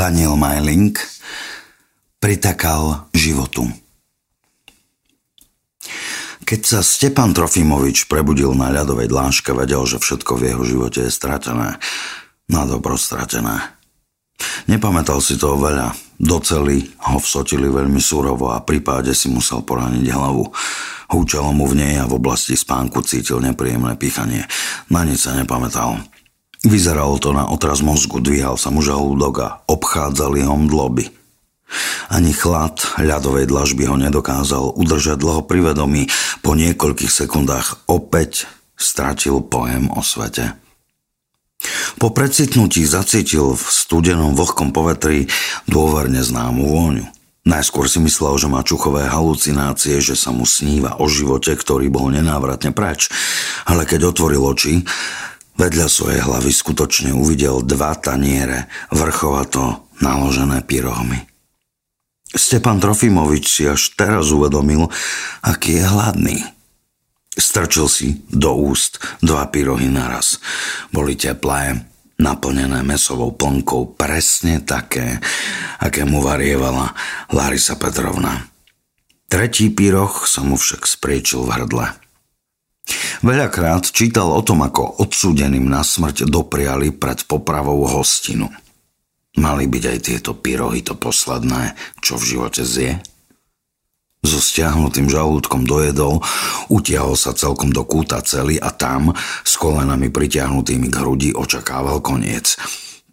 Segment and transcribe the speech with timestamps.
[0.00, 0.96] Daniel Majling
[2.16, 3.68] pritakal životu.
[6.40, 11.12] Keď sa Stepan Trofimovič prebudil na ľadovej dláške, vedel, že všetko v jeho živote je
[11.12, 11.76] stratené.
[12.48, 13.76] Na dobro stratené.
[14.72, 15.92] Nepamätal si toho veľa.
[16.16, 16.80] Do cely
[17.12, 20.48] ho vsotili veľmi surovo a pri páde si musel porániť hlavu.
[21.12, 24.48] Húčalo mu v nej a v oblasti spánku cítil nepríjemné pýchanie.
[24.88, 26.00] Na nič sa nepamätal.
[26.60, 31.08] Vyzeralo to na otraz mozgu, dvíhal sa mu žalúdok a obchádzali ho mdloby.
[32.10, 36.10] Ani chlad ľadovej dlažby ho nedokázal udržať dlho pri vedomí.
[36.42, 40.58] Po niekoľkých sekundách opäť stratil pojem o svete.
[42.00, 45.28] Po precitnutí zacítil v studenom vlhkom povetri
[45.68, 47.06] dôverne známu vôňu.
[47.40, 52.12] Najskôr si myslel, že má čuchové halucinácie, že sa mu sníva o živote, ktorý bol
[52.12, 53.08] nenávratne preč.
[53.64, 54.84] Ale keď otvoril oči,
[55.60, 61.20] Vedľa svojej hlavy skutočne uvidel dva taniere, vrchovato naložené pyrohmy.
[62.32, 64.88] Stepan Trofimovič si až teraz uvedomil,
[65.44, 66.38] aký je hladný.
[67.36, 70.40] Strčil si do úst dva pyrohy naraz.
[70.96, 71.76] Boli teplé,
[72.16, 75.20] naplnené mesovou plnkou, presne také,
[75.76, 76.96] aké mu varievala
[77.36, 78.48] Larisa Petrovna.
[79.28, 81.86] Tretí pyroch sa mu však spriečil v hrdle.
[83.20, 88.48] Veľakrát čítal o tom, ako odsúdeným na smrť dopriali pred popravou hostinu.
[89.38, 92.98] Mali byť aj tieto pyrohy to posledné, čo v živote zje?
[94.20, 96.20] So stiahnutým žalúdkom dojedol,
[96.68, 99.16] utiahol sa celkom do kúta celý a tam,
[99.46, 102.52] s kolenami pritiahnutými k hrudi, očakával koniec.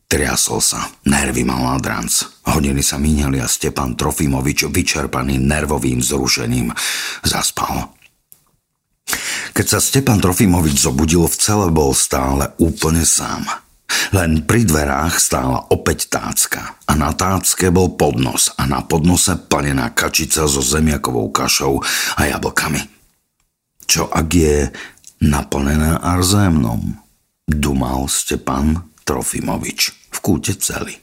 [0.07, 2.11] Triasol sa, nervy mal na dranc.
[2.47, 6.71] Hodiny sa míňali a Stepan Trofimovič, vyčerpaný nervovým zrušením,
[7.27, 7.96] zaspal.
[9.57, 13.41] Keď sa Stepan Trofimovič zobudil, v cele bol stále úplne sám.
[14.13, 19.97] Len pri dverách stála opäť tácka a na tácke bol podnos a na podnose plnená
[19.97, 21.81] kačica so zemiakovou kašou
[22.21, 22.85] a jablkami.
[23.89, 24.69] Čo ak je
[25.25, 26.93] naplnená arzémnom?
[27.49, 31.01] Dumal Stepan Trofimovič v kúte cely.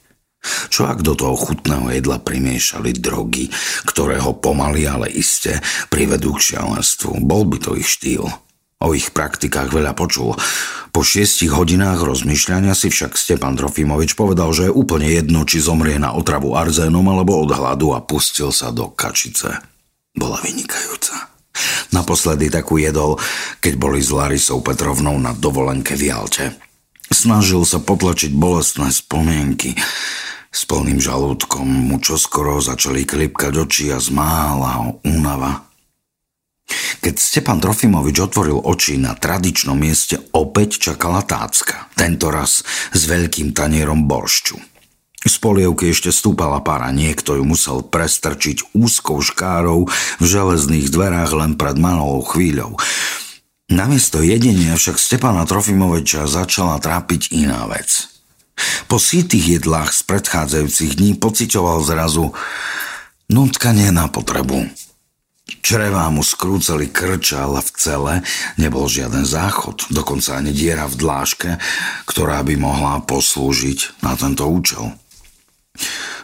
[0.71, 3.51] Čo ak do toho chutného jedla primiešali drogy,
[3.83, 5.59] ktoré ho pomaly, ale iste
[5.91, 7.19] privedú k šialenstvu?
[7.19, 8.44] Bol by to ich štýl.
[8.85, 10.37] O ich praktikách veľa počul.
[10.93, 15.97] Po šiestich hodinách rozmýšľania si však Stepan Trofimovič povedal, že je úplne jedno, či zomrie
[15.97, 19.59] na otravu arzénom alebo od hladu a pustil sa do kačice.
[20.13, 21.33] Bola vynikajúca.
[21.97, 23.17] Naposledy takú jedol,
[23.65, 26.53] keď boli s Larisou Petrovnou na dovolenke v Jalte.
[27.09, 29.75] Snažil sa potlačiť bolestné spomienky.
[30.55, 35.74] S plným žalúdkom mu čoskoro začali klipkať oči a zmála ho únava.
[37.05, 41.93] Keď Stepan Trofimovič otvoril oči na tradičnom mieste, opäť čakala tácka.
[41.93, 44.57] Tento raz s veľkým tanierom boršču.
[45.25, 49.89] Z polievky ešte stúpala para, niekto ju musel prestrčiť úzkou škárou
[50.21, 52.77] v železných dverách len pred malou chvíľou.
[53.73, 58.13] Namiesto jedenia však Stepana Trofimoviča začala trápiť iná vec.
[58.85, 62.37] Po sítých jedlách z predchádzajúcich dní pocitoval zrazu
[63.33, 64.69] nutkanie na potrebu.
[65.45, 68.15] Črevá mu skrúcali krča, ale v cele
[68.57, 71.51] nebol žiaden záchod, dokonca ani diera v dláške,
[72.09, 74.97] ktorá by mohla poslúžiť na tento účel.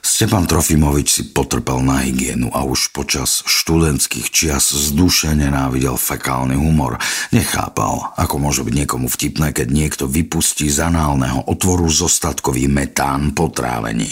[0.01, 6.57] Stepan Trofimovič si potrpel na hygienu a už počas študentských čias z duše nenávidel fekálny
[6.57, 6.97] humor.
[7.29, 13.53] Nechápal, ako môže byť niekomu vtipné, keď niekto vypustí z análneho otvoru zostatkový metán po
[13.53, 14.09] trávení.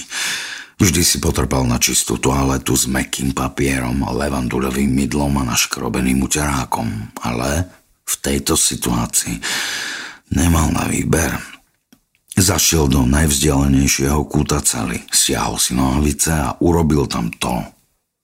[0.79, 6.87] Vždy si potrpel na čistú toaletu s mekým papierom, levandulovým mydlom a naškrobeným uterákom.
[7.19, 7.67] Ale
[8.07, 9.43] v tejto situácii
[10.39, 11.35] nemal na výber.
[12.39, 17.59] Zašiel do najvzdialenejšieho kúta cely, siahol si nohavice a urobil tam to,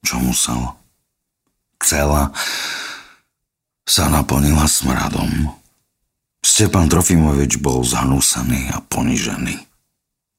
[0.07, 0.79] čo musel.
[1.83, 2.31] Cela
[3.83, 5.51] sa naplnila smradom.
[6.39, 9.74] Stepan Trofimovič bol zhnúsený a ponižený.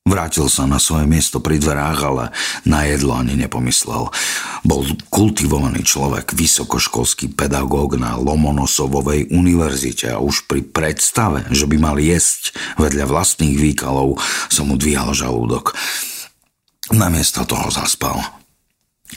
[0.07, 2.25] Vrátil sa na svoje miesto pri dverách, ale
[2.63, 4.07] na jedlo ani nepomyslel.
[4.63, 11.99] Bol kultivovaný človek, vysokoškolský pedagóg na Lomonosovovej univerzite a už pri predstave, že by mal
[11.99, 15.75] jesť vedľa vlastných výkalov, sa mu dvíhal žalúdok.
[16.95, 18.23] Namiesto toho zaspal.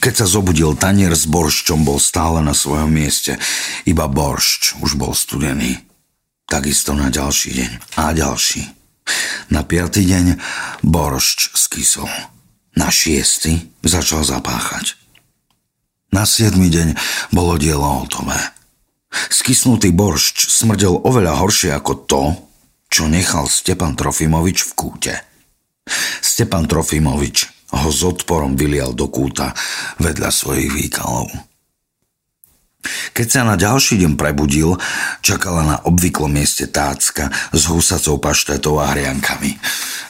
[0.01, 3.38] Keď sa zobudil tanier s borščom, bol stále na svojom mieste.
[3.86, 5.86] Iba boršč už bol studený.
[6.50, 7.71] Takisto na ďalší deň
[8.01, 8.78] a ďalší.
[9.50, 10.38] Na piatý deň
[10.85, 12.09] boršč skysol.
[12.77, 14.95] Na šiestý začal zapáchať.
[16.09, 16.97] Na siedmy deň
[17.33, 18.38] bolo dielo hotové.
[19.09, 22.23] Skysnutý boršč smrdel oveľa horšie ako to,
[22.89, 25.13] čo nechal Stepan Trofimovič v kúte.
[26.21, 29.53] Stepan Trofimovič ho s odporom vylial do kúta
[30.01, 31.49] vedľa svojich výkalov.
[33.11, 34.79] Keď sa na ďalší deň prebudil,
[35.19, 39.59] čakala na obvyklom mieste tácka s husacou paštetou a hriankami.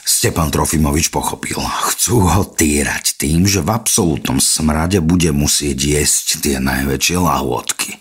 [0.06, 1.58] Stepan Trofimovič pochopil.
[1.90, 7.98] Chcú ho týrať tým, že v absolútnom smrade bude musieť jesť tie najväčšie lahôdky.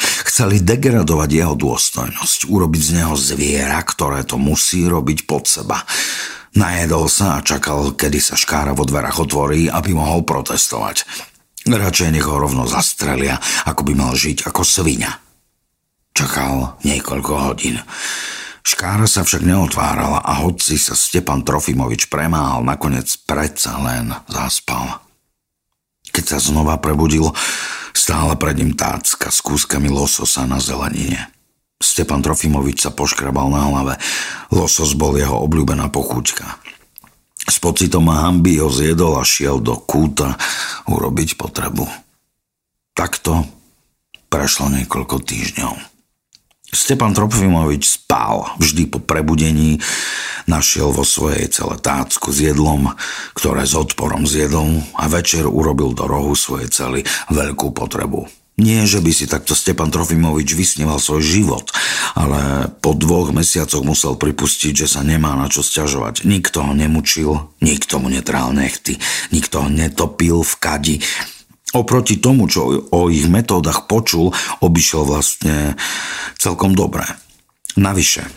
[0.00, 5.84] Chceli degradovať jeho dôstojnosť, urobiť z neho zviera, ktoré to musí robiť pod seba.
[6.56, 11.06] Najedol sa a čakal, kedy sa škára vo dverách otvorí, aby mohol protestovať.
[11.70, 15.14] Radšej nech ho rovno zastrelia, ako by mal žiť ako svinia.
[16.10, 17.78] Čakal niekoľko hodín.
[18.60, 25.00] Škára sa však neotvárala a hoci sa Stepan Trofimovič premáhal, nakoniec predsa len zaspal.
[26.10, 27.30] Keď sa znova prebudil,
[27.96, 31.30] stála pred ním tácka s kúskami lososa na zelenine.
[31.80, 33.94] Stepan Trofimovič sa poškrabal na hlave.
[34.52, 36.60] Losos bol jeho obľúbená pochúťka.
[37.50, 40.38] S pocitom hamby ho zjedol a šiel do kúta
[40.86, 41.82] urobiť potrebu.
[42.94, 43.42] Takto
[44.30, 45.74] prešlo niekoľko týždňov.
[46.70, 49.82] Stepan Trofimovič spál vždy po prebudení,
[50.46, 52.94] našiel vo svojej celé tácku s jedlom,
[53.34, 57.02] ktoré s odporom zjedol a večer urobil do rohu svojej cely
[57.34, 58.39] veľkú potrebu.
[58.60, 61.72] Nie, že by si takto Stepan Trofimovič vysníval svoj život,
[62.12, 66.28] ale po dvoch mesiacoch musel pripustiť, že sa nemá na čo sťažovať.
[66.28, 69.00] Nikto ho nemučil, nikto mu netrál nechty,
[69.32, 70.96] nikto ho netopil v kadi.
[71.72, 74.28] Oproti tomu, čo o ich metódach počul,
[74.60, 75.80] obišiel vlastne
[76.36, 77.08] celkom dobre.
[77.80, 78.28] Navyše,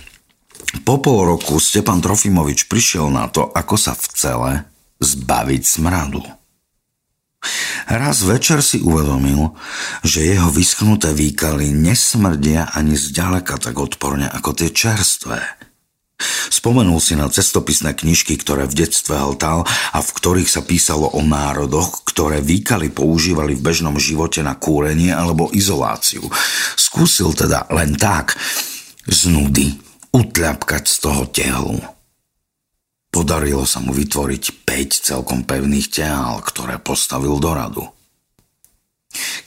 [0.87, 4.51] po pol roku Stepan Trofimovič prišiel na to, ako sa v cele
[5.03, 6.23] zbaviť smradu.
[7.87, 9.53] Raz večer si uvedomil,
[10.01, 15.39] že jeho vyschnuté výkaly nesmrdia ani zďaleka tak odporne ako tie čerstvé.
[16.47, 21.19] Spomenul si na cestopisné knižky, ktoré v detstve hltal a v ktorých sa písalo o
[21.19, 26.23] národoch, ktoré výkaly používali v bežnom živote na kúrenie alebo izoláciu.
[26.79, 28.39] Skúsil teda len tak,
[29.03, 29.75] z nudy,
[30.15, 31.81] utľapkať z toho tehlu.
[33.13, 37.85] Podarilo sa mu vytvoriť 5 celkom pevných teál, ktoré postavil do radu.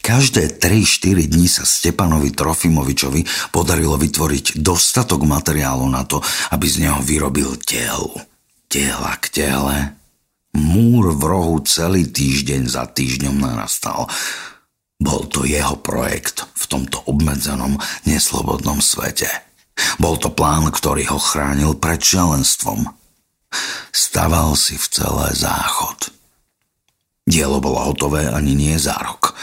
[0.07, 6.23] Každé 3-4 dní sa Stepanovi Trofimovičovi podarilo vytvoriť dostatok materiálu na to,
[6.55, 8.15] aby z neho vyrobil telu.
[8.71, 9.99] Tela k tele.
[10.55, 14.07] Múr v rohu celý týždeň za týždňom narastal.
[15.03, 19.27] Bol to jeho projekt v tomto obmedzenom, neslobodnom svete.
[19.99, 22.87] Bol to plán, ktorý ho chránil pred šialenstvom–
[23.93, 26.13] Staval si v celé záchod.
[27.27, 29.35] Dielo bolo hotové ani nie za rok.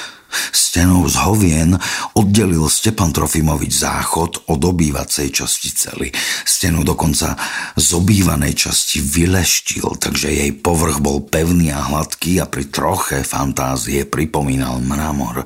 [0.49, 1.77] Stenou z hovien
[2.17, 6.09] oddelil Stepan Trofimovič záchod od obývacej časti cely.
[6.41, 7.37] Stenu dokonca
[7.77, 14.09] z obývanej časti vyleštil, takže jej povrch bol pevný a hladký a pri troche fantázie
[14.09, 15.45] pripomínal mramor.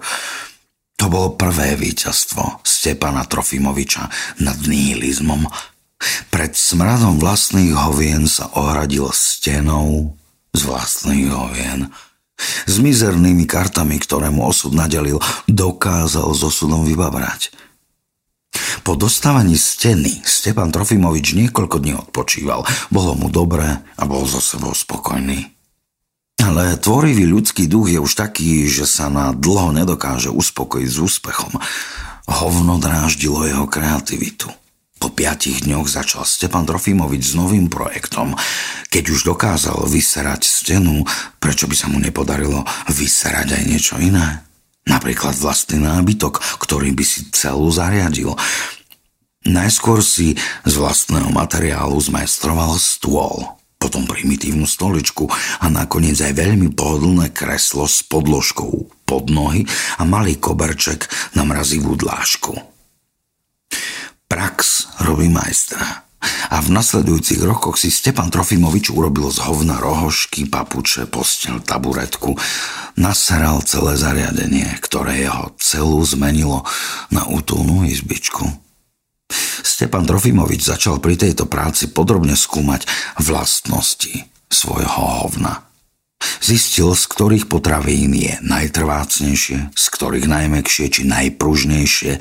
[0.98, 4.08] To bolo prvé víťazstvo Stepana Trofimoviča
[4.40, 5.46] nad nihilizmom
[6.29, 10.13] pred smradom vlastných hovien sa ohradil stenou
[10.53, 11.89] z vlastných hovien.
[12.69, 15.17] S mizernými kartami, ktoré mu osud nadelil,
[15.49, 17.49] dokázal s osudom vybabrať.
[18.85, 22.63] Po dostávaní steny Stepan Trofimovič niekoľko dní odpočíval.
[22.94, 25.49] Bolo mu dobré a bol so sebou spokojný.
[26.38, 31.57] Ale tvorivý ľudský duch je už taký, že sa na dlho nedokáže uspokojiť s úspechom.
[32.30, 34.47] Hovno dráždilo jeho kreativitu.
[34.97, 38.33] Po piatich dňoch začal Stepan Trofimovič s novým projektom.
[38.89, 41.06] Keď už dokázal vyserať stenu,
[41.37, 44.42] prečo by sa mu nepodarilo vyserať aj niečo iné?
[44.89, 48.33] Napríklad vlastný nábytok, ktorý by si celú zariadil.
[49.47, 50.35] Najskôr si
[50.68, 53.47] z vlastného materiálu zmajstroval stôl,
[53.80, 55.30] potom primitívnu stoličku
[55.63, 59.63] a nakoniec aj veľmi pohodlné kreslo s podložkou pod nohy
[59.95, 62.59] a malý koberček na mrazivú dlášku.
[64.27, 66.07] Prax robí majstra.
[66.49, 72.33] A v nasledujúcich rokoch si Stepan Trofimovič urobil z hovna rohošky, papuče, postel, taburetku.
[72.97, 76.66] Naseral celé zariadenie, ktoré jeho celú zmenilo
[77.13, 78.49] na útulnú izbičku.
[79.61, 82.89] Stepan Trofimovič začal pri tejto práci podrobne skúmať
[83.21, 85.68] vlastnosti svojho hovna.
[86.42, 92.18] Zistil, z ktorých potravín je najtrvácnejšie, z ktorých najmekšie či najpružnejšie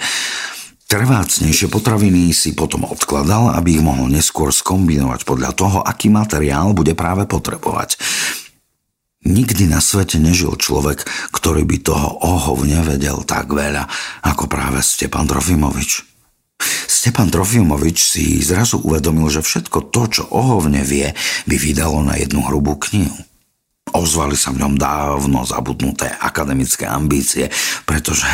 [0.87, 6.95] Trvácnejšie potraviny si potom odkladal, aby ich mohol neskôr skombinovať podľa toho, aký materiál bude
[6.95, 7.99] práve potrebovať.
[9.27, 11.03] Nikdy na svete nežil človek,
[11.35, 13.91] ktorý by toho ohovne vedel tak veľa,
[14.23, 16.07] ako práve Stepan Trofimovič.
[16.87, 21.11] Stepan Trofimovič si zrazu uvedomil, že všetko to, čo ohovne vie,
[21.51, 23.19] by vydalo na jednu hrubú knihu.
[23.91, 27.51] Ozvali sa v ňom dávno zabudnuté akademické ambície,
[27.83, 28.31] pretože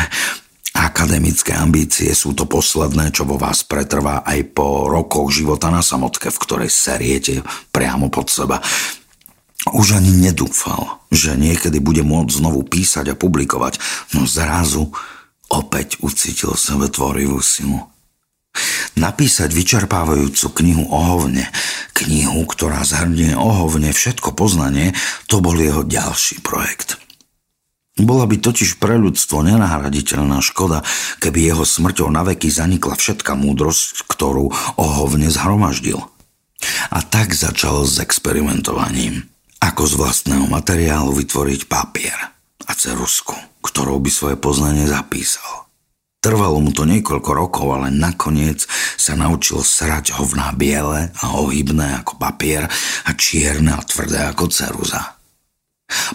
[0.83, 6.27] akademické ambície sú to posledné, čo vo vás pretrvá aj po rokoch života na samotke,
[6.27, 7.39] v ktorej seriete
[7.71, 8.59] priamo pod seba.
[9.71, 13.79] Už ani nedúfal, že niekedy bude môcť znovu písať a publikovať,
[14.11, 14.91] no zrazu
[15.47, 17.79] opäť ucítil sebe tvorivú silu.
[18.93, 21.49] Napísať vyčerpávajúcu knihu o hovne,
[21.97, 24.93] knihu, ktorá zhrnie o hovne všetko poznanie,
[25.25, 27.02] to bol jeho ďalší projekt.
[27.93, 30.81] Bola by totiž pre ľudstvo nenahraditeľná škoda,
[31.21, 34.49] keby jeho smrťou naveky zanikla všetká múdrosť, ktorú
[34.81, 36.01] o hovne zhromaždil.
[36.89, 39.29] A tak začal s experimentovaním.
[39.61, 42.17] Ako z vlastného materiálu vytvoriť papier
[42.65, 45.63] a cerusku, ktorou by svoje poznanie zapísal.
[46.23, 48.63] Trvalo mu to niekoľko rokov, ale nakoniec
[48.95, 52.63] sa naučil srať hovná biele a ohybné ako papier
[53.03, 55.12] a čierne a tvrdé ako ceruza.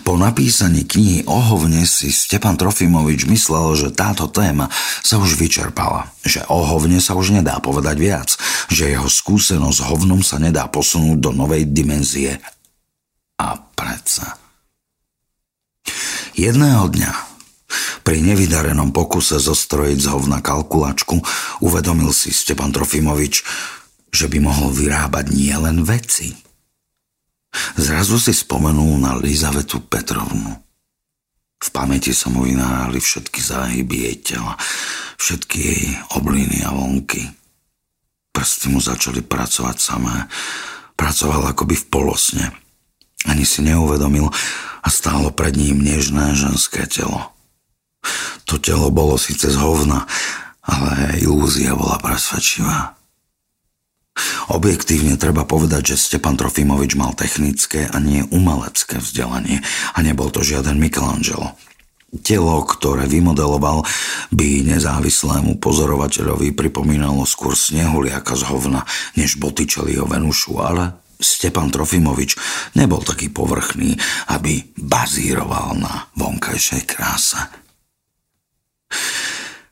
[0.03, 4.71] Po napísaní knihy o hovne si Stepan Trofimovič myslel, že táto téma
[5.03, 8.29] sa už vyčerpala, že o hovne sa už nedá povedať viac,
[8.73, 12.41] že jeho skúsenosť s hovnom sa nedá posunúť do novej dimenzie.
[13.39, 14.35] A predsa.
[16.39, 17.13] Jedného dňa
[18.03, 21.21] pri nevydarenom pokuse zostrojiť z hovna kalkulačku
[21.61, 23.45] uvedomil si Stepan Trofimovič,
[24.09, 26.48] že by mohol vyrábať nielen veci.
[27.77, 30.53] Zrazu si spomenul na Lizavetu Petrovnu.
[31.59, 34.55] V pamäti sa mu vynárali všetky záhyby jej tela,
[35.19, 37.27] všetky jej obliny a vonky.
[38.31, 40.31] Prsty mu začali pracovať samé.
[40.95, 42.47] Pracoval akoby v polosne.
[43.27, 44.31] Ani si neuvedomil
[44.83, 47.35] a stálo pred ním nežné ženské telo.
[48.47, 50.07] To telo bolo síce z hovna,
[50.63, 52.98] ale ilúzia bola presvedčivá.
[54.49, 59.61] Objektívne treba povedať, že Stepan Trofimovič mal technické a nie umelecké vzdelanie
[59.95, 61.55] a nebol to žiaden Michelangelo.
[62.25, 63.85] Telo, ktoré vymodeloval,
[64.33, 72.39] by nezávislému pozorovateľovi pripomínalo skôr snehuliaka z hovna, než Botticelliho Venušu, ale Stepan Trofimovič
[72.81, 73.93] nebol taký povrchný,
[74.33, 77.37] aby bazíroval na vonkajšej kráse.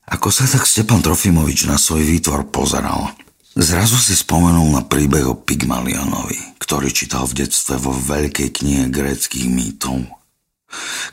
[0.06, 3.16] Ako sa tak Stepan Trofimovič na svoj výtvor pozeral,
[3.56, 9.48] zrazu si spomenul na príbeh o Pygmalionovi, ktorý čítal v detstve vo veľkej knihe gréckých
[9.48, 10.04] mýtov.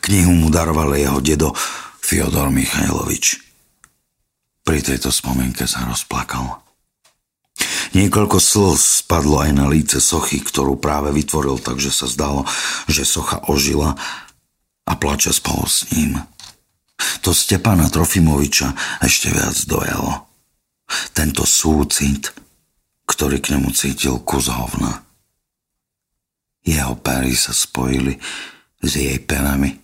[0.04, 1.56] Knihu mu daroval jeho dedo
[2.04, 3.40] Fyodor Michajlovič.
[4.64, 6.64] Pri tejto spomienke sa rozplakal.
[7.94, 12.44] Niekoľko slz spadlo aj na líce sochy, ktorú práve vytvoril, takže sa zdalo,
[12.90, 13.94] že socha ožila
[14.84, 16.18] a plače spolu s ním.
[17.22, 20.33] To Stepana Trofimoviča ešte viac dojalo.
[21.14, 22.32] Tento súcit,
[23.06, 25.04] ktorý k nemu cítil kus hovna.
[26.64, 28.16] Jeho pery sa spojili
[28.80, 29.76] s jej penami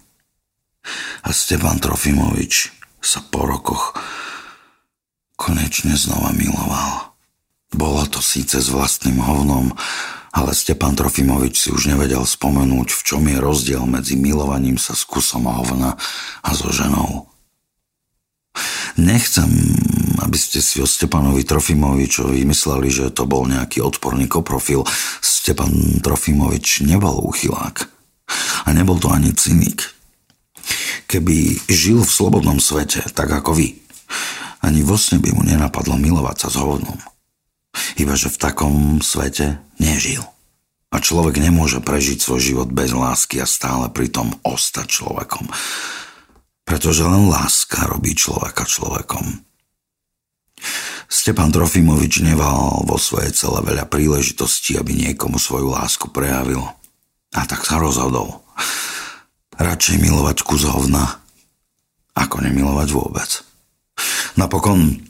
[1.23, 2.71] a Stepan Trofimovič
[3.03, 3.95] sa po rokoch
[5.35, 7.15] konečne znova miloval.
[7.71, 9.71] Bolo to síce s vlastným hovnom,
[10.33, 15.03] ale Stepan Trofimovič si už nevedel spomenúť, v čom je rozdiel medzi milovaním sa s
[15.03, 15.99] kusom hovna
[16.43, 17.29] a so ženou.
[18.99, 19.47] Nechcem,
[20.19, 24.83] aby ste si o Stepanovi Trofimovičovi mysleli, že to bol nejaký odporný koprofil.
[25.23, 27.88] Stepan Trofimovič nebol uchylák.
[28.65, 29.81] A nebol to ani cynik.
[31.09, 33.73] Keby žil v slobodnom svete, tak ako vy,
[34.61, 36.99] ani vlastne by mu nenapadlo milovať sa s hovnom.
[37.97, 40.21] Iba že v takom svete nežil.
[40.89, 45.45] A človek nemôže prežiť svoj život bez lásky a stále pritom ostať človekom.
[46.65, 49.48] Pretože len láska robí človeka človekom.
[51.09, 56.61] Stepan Trofimovič neval vo svojej celé veľa príležitostí, aby niekomu svoju lásku prejavil.
[57.33, 58.45] A tak sa rozhodol.
[59.57, 61.19] Radšej milovať kus hovna,
[62.15, 63.29] ako nemilovať vôbec.
[64.39, 65.09] Napokon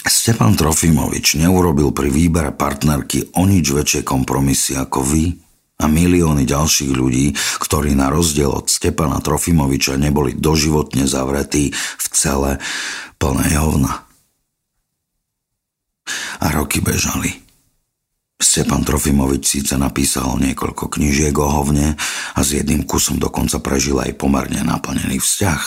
[0.00, 5.32] Stepan Trofimovič neurobil pri výbere partnerky o nič väčšie kompromisy ako vy
[5.80, 12.60] a milióny ďalších ľudí, ktorí na rozdiel od Stepana Trofimoviča neboli doživotne zavretí v cele
[13.16, 14.09] plnej hovna.
[16.40, 17.50] A roky bežali.
[18.40, 21.92] Stepan Trofimovič síce napísal niekoľko knížiek o hovne
[22.32, 25.60] a s jedným kusom dokonca prežil aj pomerne naplnený vzťah,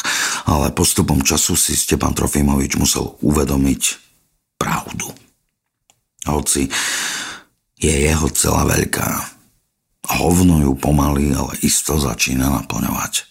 [0.49, 3.81] ale postupom času si Stepan Trofimovič musel uvedomiť,
[4.57, 5.05] pravdu.
[6.25, 6.65] Hoci
[7.77, 9.09] je jeho celá veľká.
[10.17, 13.29] Hovno ju pomaly, ale isto začína naplňovať.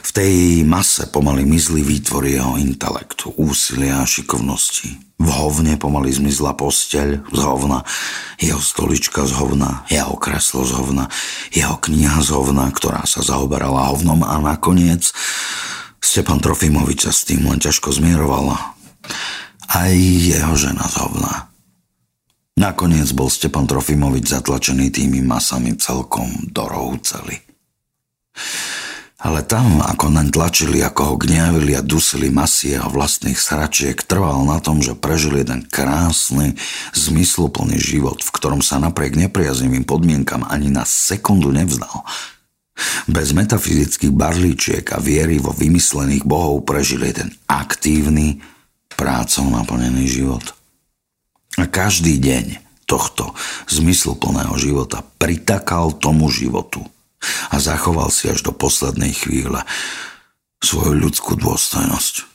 [0.00, 4.96] V tej mase pomaly mizli výtvory jeho intelektu, úsilia a šikovnosti.
[5.20, 7.84] V hovne pomaly zmizla posteľ z hovna,
[8.40, 11.12] jeho stolička z hovna, jeho kreslo z hovna,
[11.52, 15.12] jeho kniha z hovna, ktorá sa zaoberala hovnom a nakoniec
[16.00, 18.56] Stepan Trofimovič sa s tým len ťažko zmieroval.
[19.70, 21.52] Aj jeho žena z hovna.
[22.56, 26.96] Nakoniec bol Stepan Trofimovič zatlačený tými masami celkom do rohu.
[29.20, 34.48] Ale tam, ako naň tlačili, ako ho gňavili a dusili masy jeho vlastných sračiek, trval
[34.48, 36.56] na tom, že prežil jeden krásny,
[36.96, 42.08] zmysluplný život, v ktorom sa napriek nepriaznivým podmienkam ani na sekundu nevzdal.
[43.04, 48.40] Bez metafyzických barlíčiek a viery vo vymyslených bohov prežil jeden aktívny,
[48.96, 50.44] prácou naplnený život–
[51.58, 53.34] a každý deň tohto
[53.66, 56.86] zmysluplného života pritakal tomu životu
[57.52, 59.62] a zachoval si až do poslednej chvíle
[60.60, 62.28] svoju ľudskú dôstojnosť.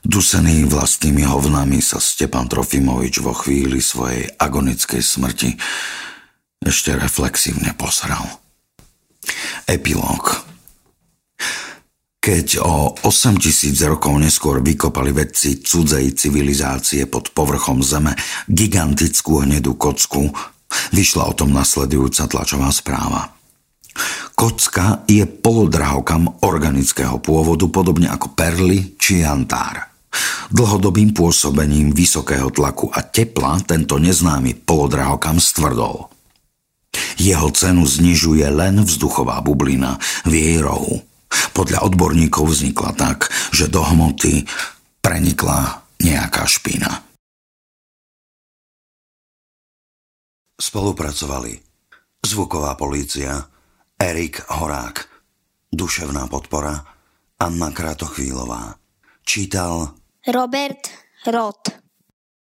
[0.00, 5.50] Dusený vlastnými hovnami sa Stepan Trofimovič vo chvíli svojej agonickej smrti
[6.64, 8.24] ešte reflexívne posral.
[9.68, 10.50] Epilóg
[12.20, 18.12] keď o 8000 rokov neskôr vykopali vedci cudzej civilizácie pod povrchom Zeme
[18.44, 20.28] gigantickú hnedú kocku,
[20.94, 23.34] vyšla o tom nasledujúca tlačová správa.
[24.38, 29.90] Kocka je polodrahokam organického pôvodu, podobne ako perly či jantár.
[30.50, 36.10] Dlhodobým pôsobením vysokého tlaku a tepla tento neznámy polodrahokam stvrdol.
[37.20, 41.04] Jeho cenu znižuje len vzduchová bublina v jej rohu.
[41.54, 44.48] Podľa odborníkov vznikla tak, že do hmoty
[44.98, 47.09] prenikla nejaká špina.
[50.60, 51.56] Spolupracovali
[52.26, 53.48] zvuková polícia,
[53.96, 55.08] Erik Horák,
[55.72, 56.84] duševná podpora,
[57.40, 58.74] Anna Kratochvílová.
[59.24, 59.96] Čítal
[60.28, 60.88] Robert
[61.26, 61.79] Roth.